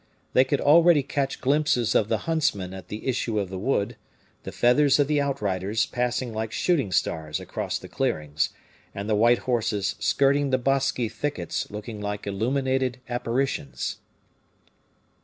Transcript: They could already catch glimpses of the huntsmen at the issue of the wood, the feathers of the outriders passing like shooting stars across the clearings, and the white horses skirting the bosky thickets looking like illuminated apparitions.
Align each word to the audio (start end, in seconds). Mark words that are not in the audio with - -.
They 0.33 0.45
could 0.45 0.59
already 0.61 1.03
catch 1.03 1.41
glimpses 1.41 1.93
of 1.93 2.09
the 2.09 2.25
huntsmen 2.25 2.73
at 2.73 2.87
the 2.87 3.05
issue 3.07 3.37
of 3.37 3.51
the 3.51 3.59
wood, 3.59 3.97
the 4.41 4.51
feathers 4.51 4.97
of 4.97 5.07
the 5.07 5.21
outriders 5.21 5.85
passing 5.85 6.33
like 6.33 6.51
shooting 6.51 6.91
stars 6.91 7.39
across 7.39 7.77
the 7.77 7.87
clearings, 7.87 8.49
and 8.95 9.07
the 9.07 9.13
white 9.13 9.37
horses 9.45 9.93
skirting 9.99 10.49
the 10.49 10.57
bosky 10.57 11.07
thickets 11.07 11.69
looking 11.69 12.01
like 12.01 12.25
illuminated 12.25 12.99
apparitions. 13.09 13.99